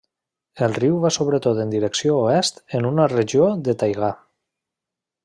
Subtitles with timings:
[0.67, 4.11] El riu va sobretot en direcció oest en una regió de taigà.